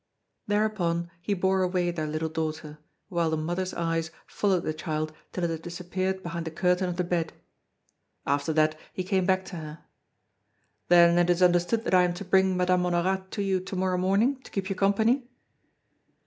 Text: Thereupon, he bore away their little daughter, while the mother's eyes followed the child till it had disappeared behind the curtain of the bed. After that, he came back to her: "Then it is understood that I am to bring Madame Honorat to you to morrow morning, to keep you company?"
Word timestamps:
Thereupon, 0.47 1.11
he 1.21 1.35
bore 1.35 1.61
away 1.61 1.91
their 1.91 2.07
little 2.07 2.27
daughter, 2.27 2.79
while 3.09 3.29
the 3.29 3.37
mother's 3.37 3.71
eyes 3.75 4.09
followed 4.25 4.63
the 4.63 4.73
child 4.73 5.13
till 5.31 5.43
it 5.43 5.51
had 5.51 5.61
disappeared 5.61 6.23
behind 6.23 6.45
the 6.45 6.49
curtain 6.49 6.89
of 6.89 6.97
the 6.97 7.03
bed. 7.03 7.33
After 8.25 8.51
that, 8.51 8.75
he 8.93 9.03
came 9.03 9.27
back 9.27 9.45
to 9.45 9.57
her: 9.57 9.83
"Then 10.87 11.19
it 11.19 11.29
is 11.29 11.43
understood 11.43 11.83
that 11.83 11.93
I 11.93 12.01
am 12.01 12.15
to 12.15 12.25
bring 12.25 12.57
Madame 12.57 12.81
Honorat 12.87 13.29
to 13.29 13.43
you 13.43 13.59
to 13.59 13.75
morrow 13.75 13.99
morning, 13.99 14.41
to 14.41 14.49
keep 14.49 14.69
you 14.71 14.75
company?" 14.75 15.29